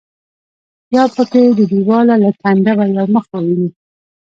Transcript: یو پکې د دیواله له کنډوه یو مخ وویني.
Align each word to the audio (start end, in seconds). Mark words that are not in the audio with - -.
یو 0.95 1.07
پکې 1.15 1.41
د 1.57 1.59
دیواله 1.71 2.15
له 2.23 2.31
کنډوه 2.41 2.85
یو 2.95 3.05
مخ 3.13 3.25
وویني. 3.31 3.69